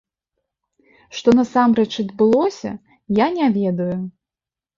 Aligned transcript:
Што 1.17 1.29
насамрэч 1.39 1.91
адбылося, 2.05 2.71
я 3.19 3.27
не 3.37 3.47
ведаю. 3.61 3.97